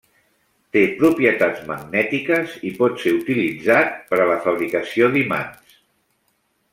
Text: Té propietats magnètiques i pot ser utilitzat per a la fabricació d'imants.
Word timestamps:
Té 0.75 0.81
propietats 1.01 1.59
magnètiques 1.71 2.55
i 2.71 2.73
pot 2.79 2.97
ser 3.03 3.13
utilitzat 3.19 3.93
per 4.13 4.21
a 4.23 4.27
la 4.33 4.39
fabricació 4.49 5.15
d'imants. 5.17 5.81